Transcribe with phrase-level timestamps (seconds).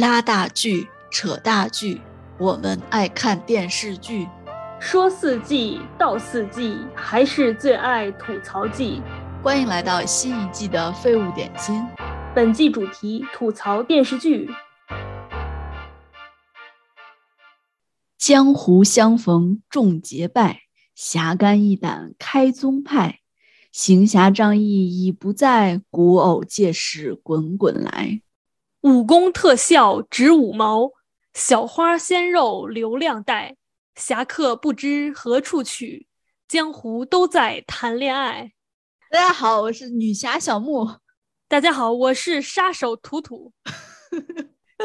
[0.00, 2.00] 拉大锯，扯大锯，
[2.38, 4.26] 我们爱看电视剧。
[4.80, 9.02] 说四季道四季，还是最爱吐槽季。
[9.42, 11.86] 欢迎来到新一季的废物点心。
[12.34, 14.48] 本季主题吐槽电视剧。
[18.16, 20.62] 江湖相逢众结拜，
[20.94, 23.18] 侠肝义胆开宗派。
[23.70, 28.22] 行侠仗义已不在，古偶借势滚滚来。
[28.82, 30.92] 武功特效值五毛，
[31.34, 33.56] 小花鲜肉流量带，
[33.94, 36.06] 侠客不知何处去，
[36.48, 38.52] 江湖都在谈恋爱。
[39.10, 40.88] 大家好，我是女侠小木。
[41.46, 43.52] 大家好，我是杀手图图。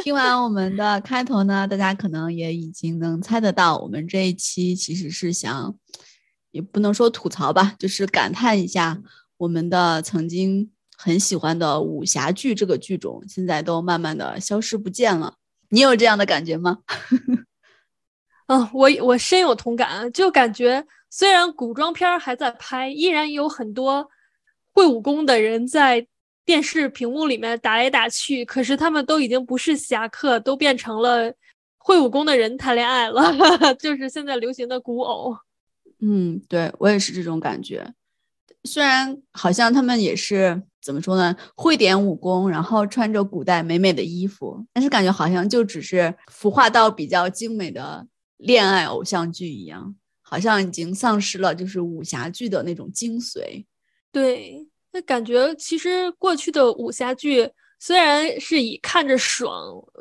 [0.04, 5.74] 听完我们的开头呢，大家可能也已经能猜得到，我们这一期其实是想，
[6.52, 9.02] 也不能说吐槽吧，就是感叹一下
[9.38, 10.70] 我们的曾经。
[10.98, 15.35] 很喜欢的武侠剧这个剧种，现在都慢慢的消失不见了。
[15.70, 16.80] 你有这样的感觉吗？
[18.48, 20.12] 嗯， 我我深有同感。
[20.13, 24.10] 就感觉虽然古装片还在拍，依然有很多
[24.71, 26.05] 会武功的人在
[26.46, 31.34] 电视屏幕里面打来打去，可是他们都已经不是侠客，都变成了
[31.77, 33.34] 会武功的人谈恋爱了，
[33.76, 35.35] 就是现在流行的古偶。
[35.99, 37.93] 嗯，对我也是这种感觉。
[38.63, 40.62] 虽然好像他们也是。
[40.86, 41.36] 怎么说呢？
[41.55, 48.05] 会点武功，然后穿着古代美美的衣服，但是感觉好像就只是孵化到比较精美的
[48.38, 53.66] 恋爱偶像剧一样，好像已经丧失了就是武侠剧的那种精髓。
[54.12, 57.49] 对，那感觉其实过去的武侠剧
[57.80, 59.52] 虽然是以看着爽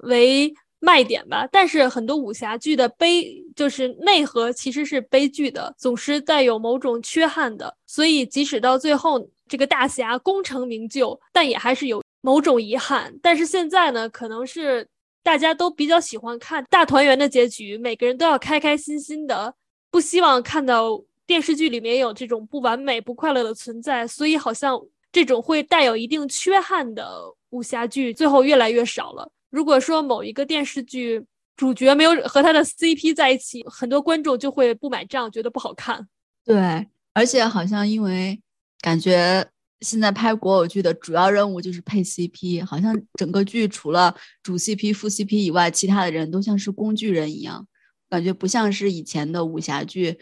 [0.02, 9.30] 为卖点吧，但是很多武侠剧的悲就是内核其实是悲剧的，总是带有某种缺憾的，所以即使到最后。
[9.48, 13.14] 这个大侠功成名就，但也还是有某种遗憾。
[13.22, 14.86] 但是现在呢，可能是
[15.22, 19.54] 大家都比较喜欢看大团圆的结局，每个人都要开开心心的，
[19.90, 24.06] 不希望看到电视剧里面有这种不完美、不快乐的存在。
[24.06, 24.80] 所以，好像
[25.12, 27.20] 这种会带有一定缺憾的
[27.50, 29.30] 武侠剧，最后越来越少了。
[29.50, 31.22] 如果说某一个电视剧
[31.56, 36.08] 主角没有和他的 CP 在一起，很多观众就会不买账，觉得不好看。
[36.44, 38.40] 对，而且好像因为。
[38.84, 39.42] 感觉
[39.80, 47.66] 现在拍国偶剧的主要任务就是配 CP，好像整个剧除了主 CP、副 CP 以外，其他的人都像是工具人一样，
[48.10, 50.18] 感觉不像是以前的武侠剧。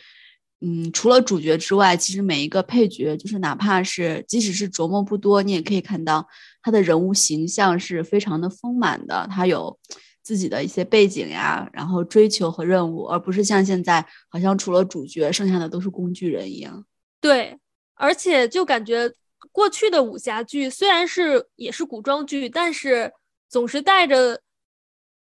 [0.61, 6.25] 嗯，除了主角之外，其实每一个配角，就是哪怕是即使是琢磨不多，你也可以看到
[6.63, 9.77] 他的人物形象是非常的丰满的，他有
[10.23, 16.87] 自己的一些背景呀，然后追求和任务，而不是像现在好像除了主角，剩下的都是工具人一样。
[17.21, 17.59] 对。
[17.95, 19.13] 而且就感觉
[19.51, 23.13] 过去的武侠剧虽然是也是古装剧，但是
[23.49, 24.41] 总是带着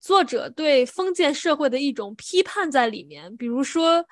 [0.00, 3.36] 作者对封建社会的一种批判在里面。
[3.36, 4.04] 比如说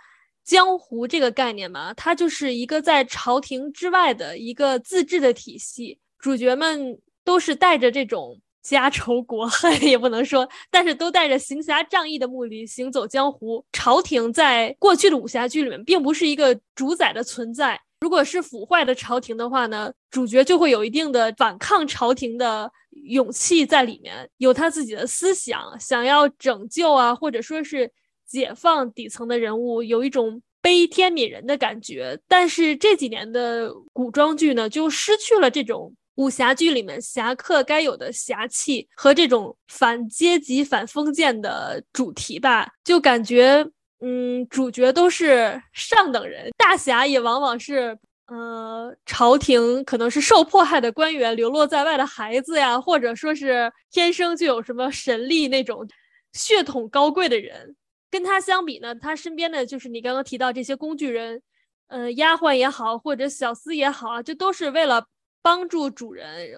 [0.44, 13.64] 江湖这个概念嘛，它就是一个在朝廷之外的一个自治的体系，主角们都是带着这种家仇国恨 也不能说，但是都带着行侠仗义的目的行走江湖。
[13.72, 17.80] 朝廷在过去的武侠剧里面并不是一个主宰的存在。
[18.00, 27.90] 如果是腐坏的朝廷的话呢，主角就会有一定的反抗朝廷的勇气在里面，有他自己的思想，想要拯救啊，或者说是
[28.26, 32.18] 解放底层的人物，有一种悲天悯人的感觉。
[32.28, 43.68] 但是这几年的古装剧呢，就失去了这种武侠剧里面侠客该有的侠气和这种反阶级、反封建的主题吧，就感觉。
[44.00, 55.84] 嗯，主角都是上等人，大侠也往往是，呃，朝廷可能是受迫害的官员，流落在外的孩子呀，或者说是天生就有什么神力那种
[56.32, 57.74] 血统高贵的人。
[58.08, 61.42] 跟他相比呢，他身边的就是你刚刚提到这些工具人，
[61.88, 65.04] 呃，丫鬟也好，或者小厮也好啊，这都是为了
[65.42, 66.48] 帮助主人，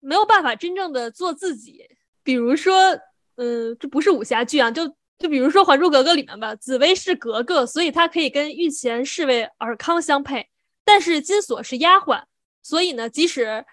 [0.00, 1.84] 没有办法真正的做自己。
[2.22, 2.98] 比如说，
[3.36, 4.96] 嗯，这不是武侠剧啊，就。
[5.18, 10.48] 就比如说《还珠格格》里面吧，紫薇是格格，所以她可以跟御前侍卫尔康相配。
[10.84, 12.22] 但是金锁是丫鬟，
[12.62, 13.64] 所以呢，即使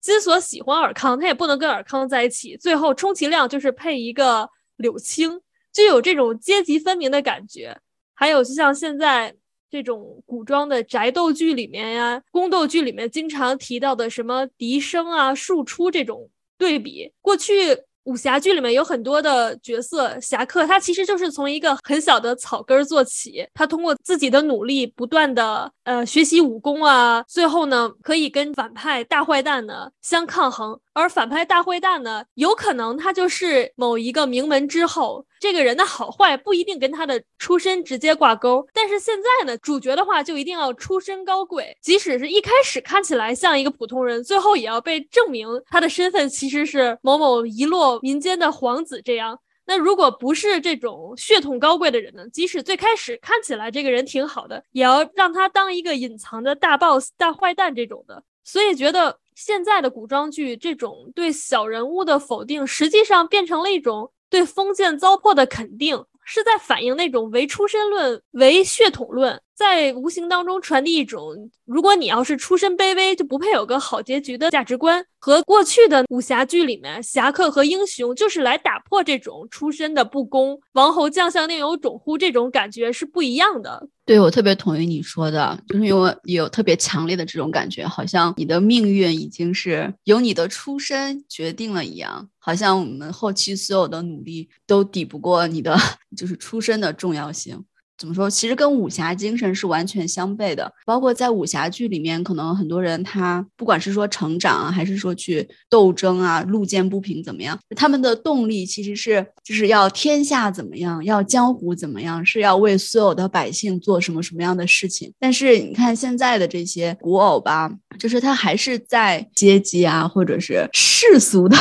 [0.00, 2.56] 金锁喜欢尔康，她也不能跟尔康在一起。
[2.56, 5.40] 最后充其量就是配一个柳青，
[5.72, 7.76] 就有这种阶级分明的感觉。
[8.14, 9.34] 还有就像现在
[9.70, 17.84] 这种古装的宅斗剧里面呀，宫斗剧里面经常提到的什么笛声啊、庶出这种对比，过去。
[18.10, 30.76] 武侠剧里面有很多的角色侠客，他其实就是从一个很小的草根做起，他通过自己的努力，不断的呃学习武功啊，最后呢可以跟反派大坏蛋呢相抗衡。
[31.00, 38.66] 而反派大坏蛋呢，有可能他就是某一个名门之后，这个人的好坏不一定跟他的出身直接挂钩。
[38.74, 49.00] 但是现在呢，主角的话就一定要出身高贵，即使是一开始看起来像一个普通人，最后也要被证明他的身份其实是某某遗落民间的皇子。
[49.02, 58.22] 这样，那如果不是这种血统高贵的人呢，即使最开始看起来这个人挺好的，也要让他当一个隐藏的大 boss、大坏蛋这种的。
[58.44, 59.18] 所以觉得。
[59.42, 69.40] 现在的古装剧这种对小人物的否定，实际上变成了一种对封建糟粕的肯定，是在反映那种唯出身论、唯血统论。
[69.60, 83.86] 在无形当中传递一种，如果你要是出身卑微，就不配有个好结局的价值观，和过去的武侠剧里面侠客和英雄就是来打破这种出身的不公，王侯将相宁有种乎这种感觉是不一样的。
[84.06, 95.76] 对我特别同意你说的，就是因为有特别强烈的这种感觉，好像你的命运已经是由你的出身决定了一样，好像我们后期所有的努力都抵不过你的
[96.16, 97.62] 就是出身的重要性。
[98.00, 98.30] 怎么说？
[98.30, 100.72] 其实跟武侠精神是完全相悖的。
[100.86, 115.12] 包括在武侠剧里面，可能很多人他不管是说成长啊，还是说去斗争啊，路见不平怎么样，他们的动力其实是就是要天下怎么样，要江湖怎么样，是要为所有的百姓做什么什么样的事情。
[115.20, 121.54] 但是你看现在的这些古偶吧，就是他还是在阶级啊，或者是世俗的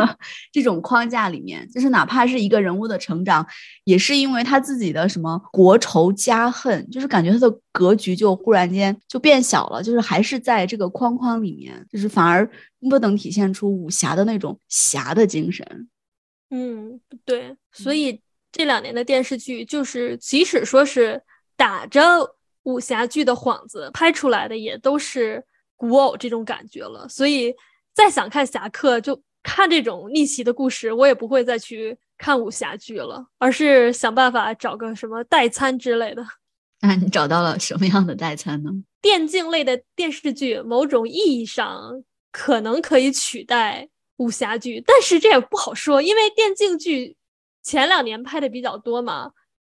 [0.52, 3.46] 这种框架里面，就是哪怕是一个人物的成长，
[3.84, 5.78] 也是因为他自己的什么国。
[5.86, 12.50] 仇加恨，就是感觉他的格局就忽然间就变小了，就是还是在这个框框里面，就是反而
[12.90, 15.88] 不能体现出武侠的那种侠的精神。
[16.50, 21.22] 嗯，对，所以这两年的电视剧，就是即使说是
[21.56, 22.02] 打着
[22.64, 25.44] 武侠剧的幌子拍出来的，也都是
[25.76, 27.08] 古偶这种感觉了。
[27.08, 27.54] 所以
[27.94, 31.96] 再想看侠客，就看这种逆袭的故事，我也不会再去。
[32.18, 36.24] 看武侠剧了，而是想办法找个什么代餐之类的。
[36.82, 38.70] 那你找到了什么样的代餐呢？
[39.00, 47.16] 电竞类的电视剧，某种意义上可能可以取代武侠剧，但是这也不好说，因为电竞剧
[47.62, 49.30] 前两年拍的比较多嘛，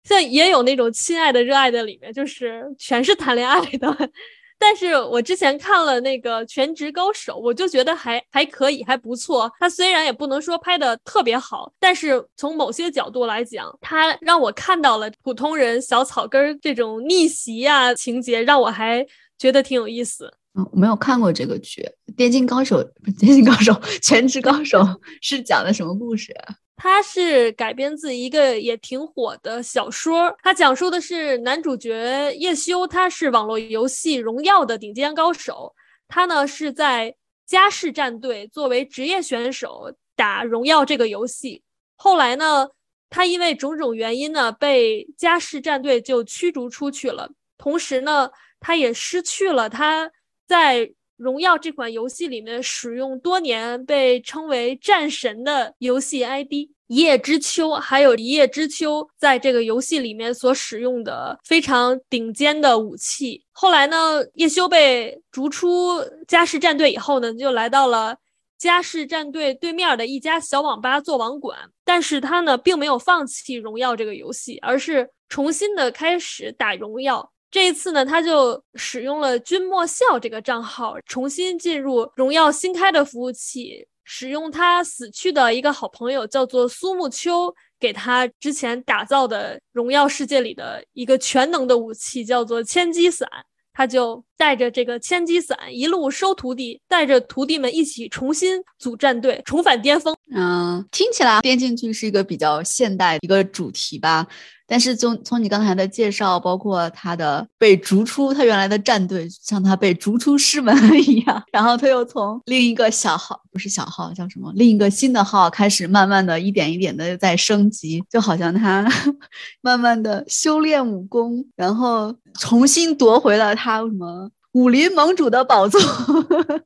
[0.03, 4.11] 像也有那种亲爱的、热爱的，里面就是全是谈恋爱的。
[4.59, 9.51] 但是我之前看了那个《全职高手》，我就觉得还还可以，还不错。
[9.59, 19.05] 他虽然也不能说拍的特别好，但是从某些角度来讲，他让我看到了普通人小草根儿这种逆袭啊情节，让我还
[19.37, 20.33] 觉得挺有意思。
[20.57, 21.81] 嗯，我没有看过这个剧，
[22.15, 23.71] 《电竞高手》不《电竞高手》，
[24.01, 24.79] 《全职高手》
[25.21, 26.33] 是讲的什么故事？
[26.79, 35.73] 它是改编自一个也挺火的小说，它讲述的是男主角叶修，他是网络游戏《荣耀》的顶尖高手，
[36.07, 37.15] 他呢是在
[37.47, 41.63] 嘉世战队作为职业选手打《荣耀》这个游戏，
[41.95, 42.69] 后来呢，
[43.09, 50.11] 他因为种种原因呢，被嘉世战队就驱逐出去了，同时呢，他也失去了他
[50.47, 50.93] 在。
[51.17, 56.53] 荣耀这款游戏里面使用多年被称为战神的游戏 ID
[56.87, 63.43] 一叶知秋，还有一叶知秋在这个游戏里面所使用的非常顶尖的武器。
[63.51, 68.15] 后来呢，叶修被逐出嘉世战队以后呢，就来到了
[68.57, 71.57] 嘉世战队对面的一家小网吧做网管。
[71.83, 77.33] 但是他呢，并没有放弃荣耀这个游戏，而是重新的开始打荣耀。
[77.57, 93.27] 这一次呢，他就使用了君莫笑这个账号，重新进入荣耀新开的服务器，使用他死去的一个好朋友叫做苏木秋给他之前打造的荣耀世界里的一个全能的武器，叫做千机伞。
[93.77, 100.15] 他就带着这个千机伞一路收徒弟，带着徒弟们一起重新组战队，重返巅峰。
[100.35, 104.25] 嗯，听起来电竞剧是一个比较现代一个主题吧。
[104.69, 110.75] 但是从从你刚才的介绍，包括他的被逐出他原来的战队，像他被逐出师门
[111.07, 114.51] 一样，然后他又从另一个小号，不是小号，叫什么？
[114.55, 118.85] 另一个新的号开始，慢慢的一点一点的在升级，就好像他
[119.61, 125.79] 慢慢的修炼武功，然后重新夺回了他什么武林盟主的宝座。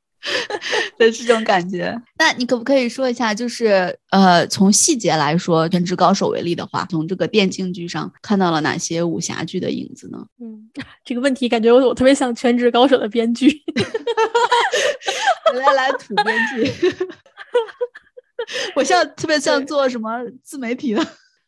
[0.99, 10.23] 的这种感觉，那你可不可以说一下，就是呃，从细节来说，《全职高手》为例的话，从这个电竞剧上看到了哪些武侠剧的影子呢？
[10.39, 10.69] 嗯，
[11.03, 13.49] 这个问题感觉我我特别像《全职高手》的编剧，
[15.55, 16.71] 来来土编剧，
[18.75, 21.03] 我像特别像做什么自媒体的。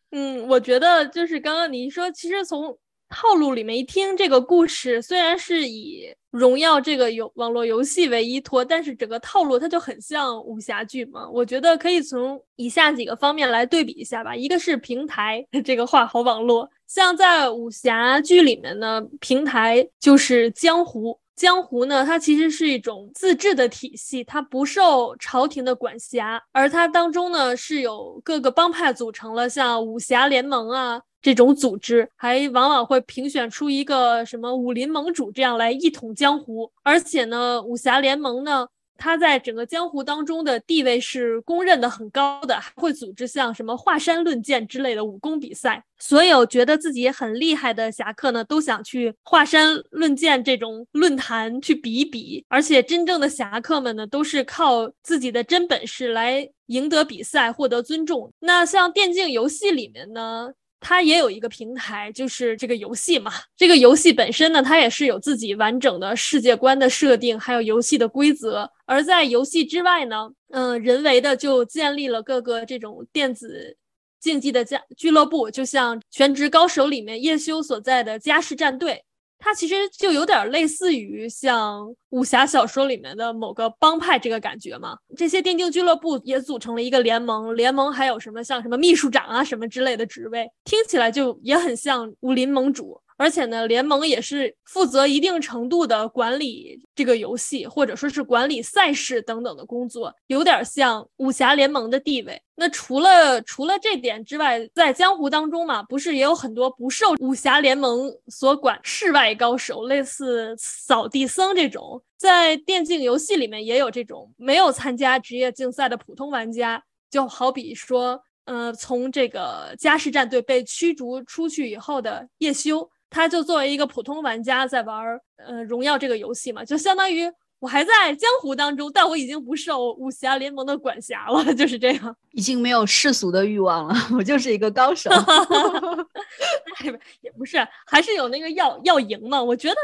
[0.09, 2.75] 嗯，我觉得就是刚刚你说，其实从
[3.09, 11.29] 套路里面一听这个故事，虽然是以荣耀这个游网络游戏为依托，但是整个套路它就很像武侠剧嘛。
[11.29, 14.35] 我觉得可以从以下几个方面来对比一下吧。
[14.35, 21.19] 一个是平台 这个画好网络，像在武侠剧里面呢，平台就是江湖。
[21.35, 36.71] 江湖呢，它其实是一种自治的体系，它不受朝廷的管辖，而它当中呢是有各个帮派组成了，像武侠联盟啊这种组织，还往往会评选出一个什么武林盟主这样来一统江湖。
[36.83, 38.67] 而且呢，武侠联盟呢。
[38.95, 45.83] 它在整个江湖当中的地位是公认的很高的，还会组织像什么华山论剑之类的武功比赛。
[45.97, 52.45] 所有觉得自己很厉害的侠客呢，都想去华山论剑这种论坛去比一比。
[52.47, 58.31] 而且真正的侠客们呢，都是靠自己的真本事来赢得比赛，获得尊重。
[58.39, 60.51] 那像电竞游戏里面呢？
[60.83, 63.31] 它也有一个平台，就是这个游戏嘛。
[63.55, 68.69] 这个游戏本身呢，它也是有自己完整的世界观的设定，还有游戏的规则。
[68.85, 73.77] 而在游戏之外呢，嗯，人为的就建立了各个这种电子
[74.19, 79.03] 竞技的家俱乐部，就像《全职高手》里面叶修所在的嘉世战队。
[79.43, 84.95] 它其实就有点类似于像武侠小说里面的某个帮派这个感觉嘛。
[85.17, 93.01] 这些电竞俱乐部也组成了一个联盟，联盟还有什么像什么秘书长啊什么之类的职位，听起来就也很像武林盟主。
[93.17, 102.41] 而且呢，联盟也是负责一定程度的管理这个游戏，或者说是管理赛事等等的工作，有点像武侠联盟的地位。
[102.55, 122.89] 那除了除了这点之外，在江湖当中嘛，不是也有很多不受武侠联盟所管世外高手，类似扫地僧这种，在电竞游戏里面也有这种没有参加职业竞赛的普通玩家，就好比说，呃，从这个嘉世战队被驱逐出去以后的叶修。
[123.13, 135.11] 他就作为一个普通玩家在玩儿，呃，荣耀这个游戏嘛，就相当于我还在江湖当中，但我已经不受武侠联盟的管辖了， 就是这样，已经没有世俗的欲望了， 我就是一个高手。
[137.21, 139.41] 也不是，还是有那个要要赢嘛。
[139.41, 139.75] 我觉得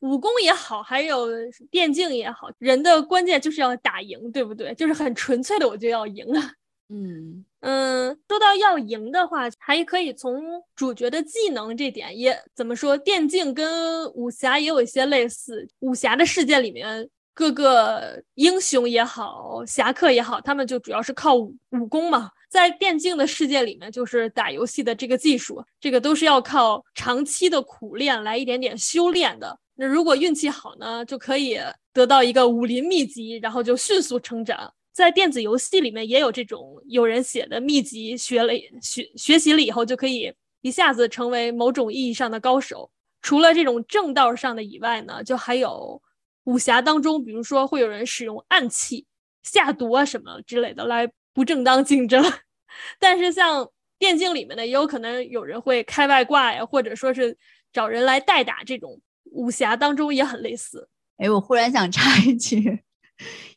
[0.00, 1.28] 武功也好，还有
[1.70, 4.74] 电竞也好，人的关键就是要打赢，对不对？
[4.74, 6.52] 就是很纯粹的，我就要赢啊。
[6.90, 10.42] 嗯嗯，说到要赢的话，还可以从
[10.74, 12.96] 主角的技能这点也怎么说？
[12.96, 15.68] 电竞跟武侠也有一些类似。
[15.80, 22.30] 武侠的世界里面，各个英雄也好，侠客也好，他们就主要是靠武武功嘛。
[22.48, 29.58] 在电竞的世界里面，就是打游戏的这个技术，这个都是要靠长期的苦练来一点点修炼的。
[29.74, 31.60] 那如果运气好呢，就可以
[31.92, 34.72] 得到一个武林秘籍，然后就迅速成长。
[34.98, 38.52] 在电子游戏里面也有这种有人写的秘籍，学了
[38.82, 42.90] 学学习了以后就可以一下子成为某种意义上的高手。
[43.22, 46.02] 除了这种正道上的以外呢，就还有
[46.46, 49.06] 武侠当中，比如说会有人使用暗器
[49.44, 52.20] 下毒啊什么之类的来不正当竞争。
[52.98, 57.38] 但是像电竞里面呢，也有可能有人会开外挂呀，或者说是
[57.72, 59.00] 找人来代打，这种
[59.30, 60.88] 武侠当中也很类似。
[61.18, 62.80] 哎，我忽然想插一句。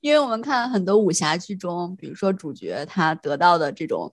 [0.02, 4.12] 因为我们看很多武侠剧中，比如说主角他得到的这种，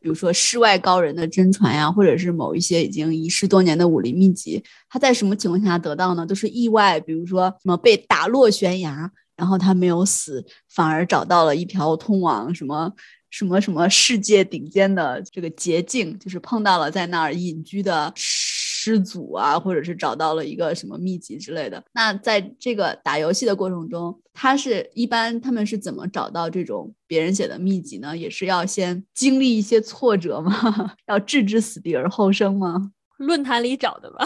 [0.00, 6.26] 比如说世外高人的真传呀，或者是某一些已经遗失多年的武林秘籍，他在什么情况下得到呢？
[6.26, 12.92] 都是意外，比如说什么被打落悬崖，然后他没有死，反而找到了一条通往什么
[13.30, 18.12] 什么什么世界顶尖的这个捷径，就是碰到了在那儿隐居的。
[18.82, 21.84] 师祖啊，或者是找到了一个什么秘籍之类的。
[21.92, 28.16] 那在这个打游戏的过程中，他是一般他们是怎么找到这种别人写的秘籍呢？
[28.16, 30.94] 也是要先经历一些挫折吗？
[31.08, 32.92] 要置之死地而后生吗？
[33.18, 34.24] 论坛里找的吧。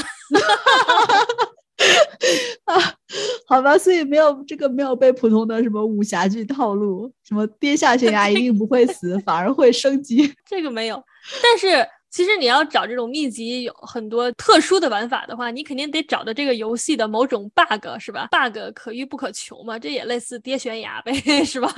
[2.66, 2.74] 啊，
[3.48, 11.02] 好吧，所以没有这个没有被普通的什么武侠剧套路，什么跌下悬崖一定不会死，反而会升级，这个没有，
[11.42, 11.84] 但是。
[12.14, 21.12] 其实你要找这种秘籍，有很多特殊的玩法的话，你肯定得找到这个游戏的某种 bug，是吧？bug 可遇不可求嘛，这也类似跌悬崖呗，
[21.44, 21.68] 是吧？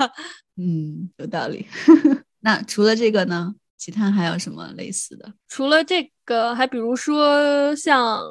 [0.55, 1.65] 嗯，有道理。
[2.41, 5.33] 那除了这个呢，其他还有什么类似的？
[5.49, 8.21] 除了这个，还比如说像，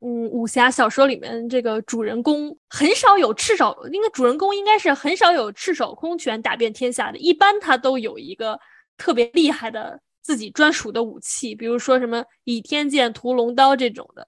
[0.00, 8.58] 嗯，武侠小说里面这个主人公很少有赤手，应该主人公应该是很少有赤手空拳打遍天下的，一般他都有一个
[8.96, 10.00] 特别厉害的。
[10.24, 14.26] 自己专属的武器，比如说什么倚天剑、屠龙刀这种的，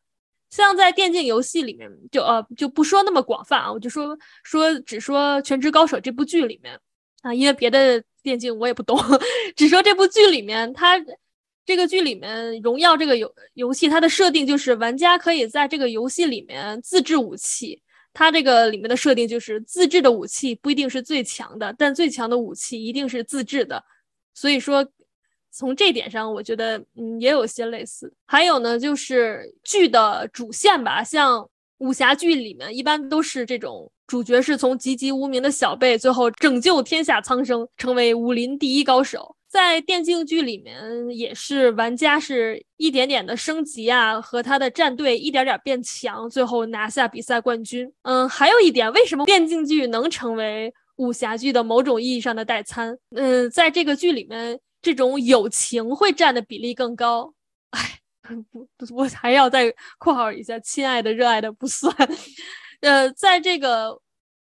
[0.51, 6.79] 像在电竞游戏里面，就呃就不说那么广泛啊，我就说说只说《全职高手》这部剧里面
[7.23, 8.97] 啊，因为别的电竞我也不懂，
[9.57, 11.03] 只说这部剧里面，它
[11.65, 17.83] 这个剧里面《荣耀》这个游游戏，它的设定就是玩家可以在这个游戏里面自制武器。
[18.13, 23.85] 它这个里面的设定就是自制的武器不一定是最强的，但最强的武器一定是自制的。
[24.33, 24.87] 所以说，
[25.57, 28.13] 从这点上，我觉得嗯也有些类似。
[28.27, 31.49] 还有呢，就是剧的主线吧，像
[31.79, 39.35] 武侠剧里面一般都是这种主角是从籍籍无名的小辈，最后拯救天下苍生，成为武林第一高手。
[39.49, 40.77] 在电竞剧里面，
[41.11, 47.91] 也是玩家是一点点的升级啊，和他的战队一点点变强，最后拿下比赛冠军。
[48.03, 52.99] 嗯，还有一点，为什么电竞剧能成为武侠剧的某种意义上的代餐？
[53.15, 57.35] 嗯，在这个剧里面，这种友情会占的比例更高。
[57.71, 57.99] 哎，
[58.53, 61.93] 不，我还要再括号一下，亲爱的、热爱的不算。
[62.83, 64.01] 呃，在这个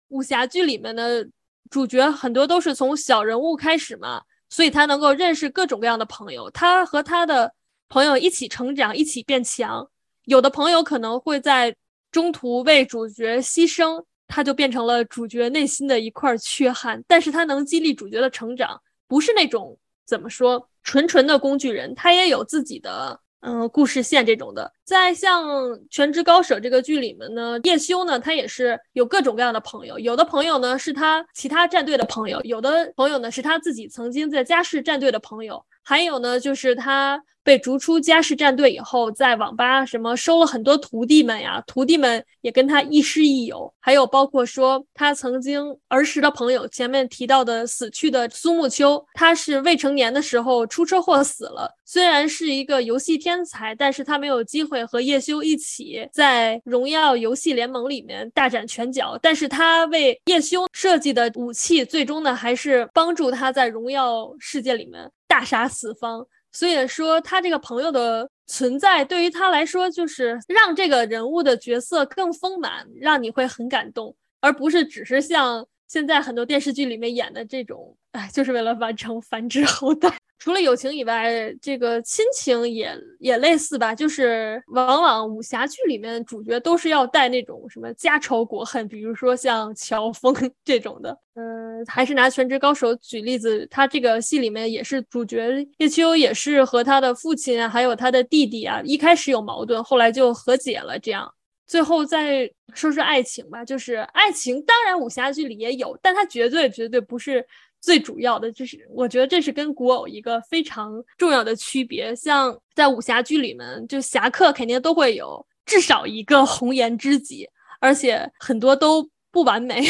[0.09, 1.25] 武侠剧里面呢，
[1.71, 4.21] 主角很多都是从小人物开始嘛。
[4.51, 7.51] 所以他能够认识各种各样的朋友，他和他的
[7.89, 9.89] 朋友一起成长，一起变强。
[10.25, 11.75] 有的朋友可能会在
[12.13, 17.03] 中途为主角牺牲，他就变成了主角内心的一块缺憾。
[17.07, 23.21] 但是他能激励主角的成长，不是那种怎么说纯纯的工具人，他也有自己的。
[23.41, 25.47] 嗯，故事线这种的，在像
[25.91, 37.23] 《全职高手》这个剧里面呢，叶修呢，他也是有各种各样的朋友，有的朋友呢是他其他战队的朋友，有的朋友呢是他自己曾经在家世战队的朋友，还有呢就是他。
[37.45, 43.73] 被逐出嘉世战队以后，在网吧什么收了很多徒弟们呀，徒弟们也跟他亦师亦友。
[43.81, 51.75] 还有包括说他曾经儿时的朋友，前面提到的死去的苏沐秋，他是未成年的时候出车祸死了。
[51.87, 59.19] 虽然是一个游戏天才，但是他没有机会和叶修一起在荣耀游戏联盟里面大展拳脚。
[59.23, 66.27] 但是他为叶修设计的武器，最终呢还是帮助他在荣耀世界里面大杀四方。
[66.51, 80.13] 所以说，他这个朋友的存在对于他来说，就是让这个人物的角色更丰满，让你会很感动，而不是只是像现在很多电视剧里面演的这种，哎，就是为了完成繁殖后代。
[80.39, 90.33] 除了友情以外，这个亲情也也类似吧，就是往往武侠剧里面主角都是要带那种什么家仇国恨，比如说像乔峰
[90.65, 91.19] 这种的。
[91.35, 100.99] 嗯，还是拿《全职高手》举例子，他这个戏里面也是主角叶秋，也是和他的父亲啊，还有他的弟弟啊，一开始有矛盾，后来就和解了。
[100.99, 101.29] 这样，
[101.67, 107.45] 最后再说说爱情吧，就是爱情，当然武侠剧里也有，但它绝对绝对不是。
[107.81, 112.15] 最主要的就是，我觉得这是跟古偶一个非常重要的区别。
[112.15, 117.49] 像在武侠剧里面，就侠客肯定都会有至少一个红颜知己，
[117.81, 119.81] 而且很多都不完美。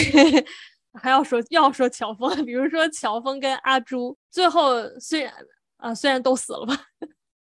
[1.01, 5.33] 还要说要说乔峰，比如说乔峰跟阿朱，最后虽然
[5.77, 6.77] 啊虽然都死了吧，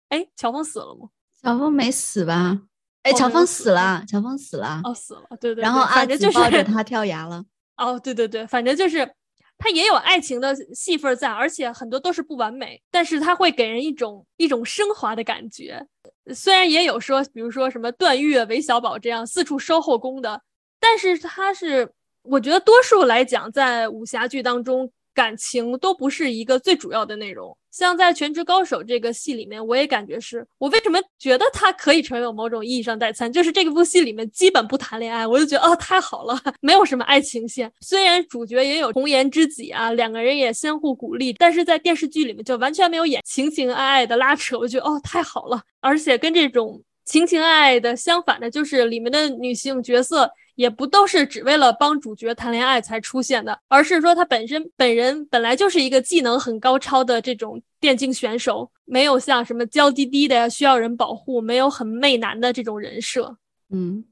[0.08, 1.08] 哎，乔峰死了吗？
[1.42, 2.58] 乔峰没死吧？
[3.02, 4.80] 哎，乔峰死了，乔峰死了。
[4.84, 5.62] 哦，死了，对对。
[5.62, 7.44] 然后阿就抱着 他跳崖了。
[7.76, 9.14] 哦，对对对，反正就是。
[9.62, 15.86] 它也有爱情的戏份在，而且很多都是不完美，但是它会给人一种一种升华的感觉。
[16.34, 20.42] 虽然也有说，比如说什么段誉、韦小宝这样四处收后宫的，
[20.80, 24.92] 但是它是，我觉得多数来讲，在武侠剧当中。
[25.14, 37.72] 感情都不是一个最主要的内容，像在《全职高手》这个戏里面，我也感觉是我为什么觉得它可以成为某种意义上代餐，就是这个部戏里面基本不谈恋爱，我就觉得哦太好了， 没有什么爱情线。
[37.80, 45.62] 虽然主角也有红颜知己啊，两个人也相互鼓励，但是在电视剧里面就完全没有演情情爱爱的拉扯，我觉得哦太好了。
[45.80, 50.30] 而且跟这种情情爱爱的相反的，就是里面的女性角色。
[50.54, 63.34] 也不都是只为了帮主角谈恋爱才出现的，而是说她本身本人本来就是一个技能很高超的这种电竞选手，没有像什么娇滴滴的需要人保护，没有很媚男的这种人设。
[63.70, 64.04] 嗯，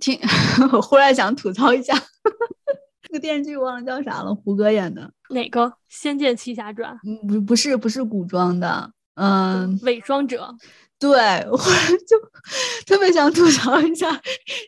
[0.00, 0.18] 听
[0.72, 1.94] 我忽然想吐槽一下，
[3.04, 6.90] 这个电视剧忘了叫啥了，胡歌演的哪个《仙剑奇侠传》？
[7.06, 10.56] 嗯，不不是不是古装的，嗯，伪装者。
[11.02, 11.10] 对，
[11.50, 11.58] 我
[12.06, 12.16] 就
[12.86, 14.08] 特别想吐槽一下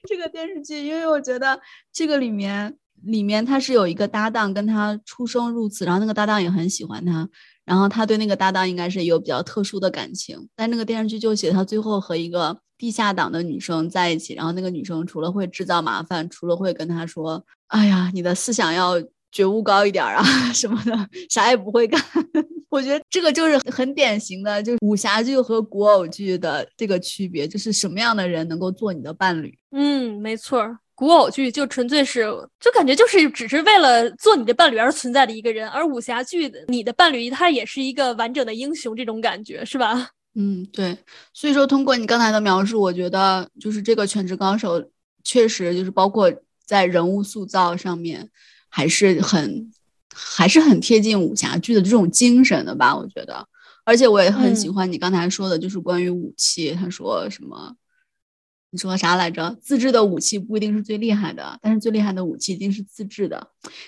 [0.08, 1.60] 这个电视剧，因为我觉得
[1.92, 7.28] 这个里面里面他是有一个搭档跟他出生入死，然后那个搭档也很喜欢他，
[7.64, 19.00] 然后他对那个搭档应该是有比较特殊的感情，但那个电视剧就写他最后和一个地下党的女生在一起，然后那个女生除了会制造麻烦，除了会跟他说，哎呀，你的思想要
[19.34, 20.22] 觉悟高一点啊
[20.54, 20.92] 什么的，
[21.28, 22.00] 啥也不会干。
[22.70, 29.52] 我觉得这个就是很典型的，就是武侠剧和古偶剧的这个区别，就是什么样的人能够做你的伴侣。
[29.72, 32.22] 嗯，没错，古偶剧就纯粹是，
[32.60, 40.10] 就感觉就是只是为了做你的伴侣而存在的一个人，而武侠剧的你的伴侣他也是一个完整的英雄，这种感觉是吧？
[40.36, 40.96] 嗯，对。
[41.32, 44.80] 所以说，通过你刚才的描述，我觉得就是这个《全职高手》
[45.22, 46.32] 确实就是包括
[46.64, 48.28] 在人物塑造上面，
[48.76, 49.70] 还是很
[50.12, 52.96] 还是很贴近武侠剧的这种精神的吧？
[52.96, 53.46] 我觉得。
[53.84, 56.72] 而且我也很喜欢你刚才说的，就是关于武器。
[56.72, 57.76] 他说什么？
[58.70, 59.56] 你说啥来着？
[59.62, 63.46] 自制的武器不一定是最厉害的，但是最厉害的武器一定是自制的。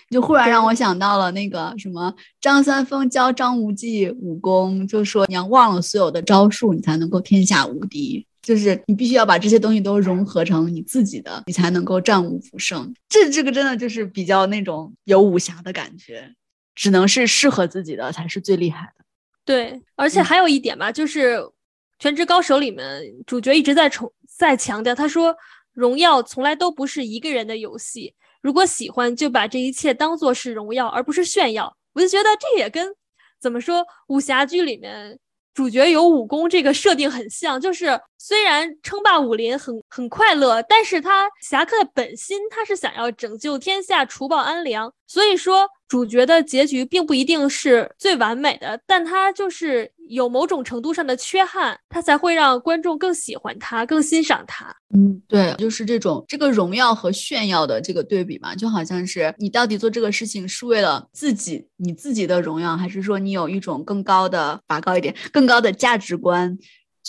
[0.09, 8.25] 就忽然让我想到了那个什么张三丰教张无忌武功，就说你要忘了所有的招数，你才能够天下无敌。
[8.47, 12.95] 就是你必须要把这些东西都融合成你自己的，你才能够战无不胜。
[13.09, 16.33] 这这个真的就是比较那种有武侠的感觉，
[16.73, 19.05] 只能是适合自己的才是最厉害的。
[19.45, 21.39] 对，而且还有一点吧，就是
[21.99, 25.35] 《全职高手》里面主角一直在重在强调，他说
[25.73, 31.77] 荣耀从来都不是一个人的游戏，如果喜欢就把这一切当做是荣耀，而不是炫耀。
[31.95, 32.95] 我就觉得这也跟
[33.41, 35.19] 怎么说武侠剧里面
[35.55, 45.69] 主角有武功这个设定很像，就是虽然称霸武林很很快乐，但是他侠客的本心他是想要拯救天下，除暴安良，所以说。
[45.89, 54.67] 主角的结局并不一定是最完美的，但他就是有某种程度上的缺憾，他才会让观众更喜欢他，更欣赏他。
[54.93, 66.59] 嗯，对，就是这种这个荣耀和炫耀的这个对比嘛，就好像是你到底做这个事情是为了自己你自己的荣耀，还是说你有一种更高的拔高一点更高的价值观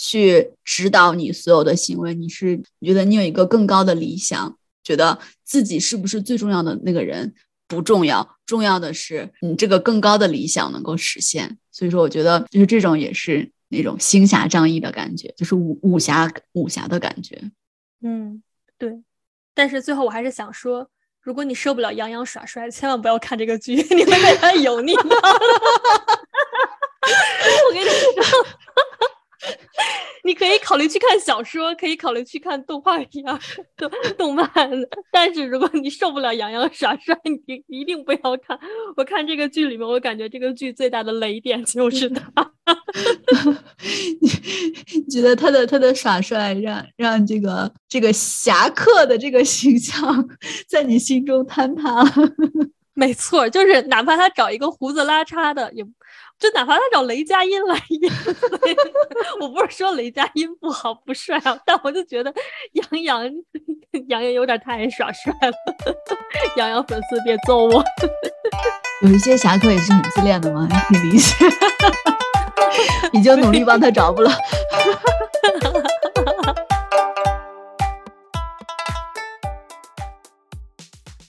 [0.00, 2.14] 去指导你所有的行为？
[2.14, 7.34] 你是你觉得你有一个更高的理想，觉得自己是不是最重要的那个人？
[7.66, 11.58] 不重要，重要的是你这个更高的理想能够实现。
[11.72, 17.38] 所以说，我觉得就是这种也是那种行侠仗义的感觉，就是武武侠武侠的感觉。
[18.00, 18.42] 嗯，
[18.78, 19.02] 对。
[19.52, 20.88] 但是最后我还是想说，
[21.20, 25.02] 如果你受不了杨洋耍帅，千万不要看这个剧， 你会被他 油腻的。
[27.68, 28.46] 我跟你说。
[30.24, 33.24] 你可以考虑去看小说，可以考虑去看动画片、
[33.76, 34.48] 动动漫。
[35.10, 38.58] 但是如果你受不了杨洋耍帅，你一定不要看。
[38.96, 42.52] 我看这个剧里面，我感觉这个剧最大的雷点就是他。
[44.20, 50.28] 你觉得他的他的耍帅让让这个这个侠客的这个形象
[50.68, 52.28] 在你心中坍塌了？
[52.98, 55.84] 没错，就是哪怕他找一个胡子拉碴的也。
[56.38, 58.12] 就哪怕他找雷佳音来演，
[59.42, 62.32] 我不是说雷佳音不好不帅啊，但我就觉得
[62.74, 63.24] 杨洋
[64.06, 65.52] 杨洋有点太耍帅了。
[66.56, 67.84] 杨洋粉丝别揍我。
[69.02, 71.34] 有一些侠客也是很自恋的嘛，可以理解。
[73.12, 74.30] 已经努力帮他找不了。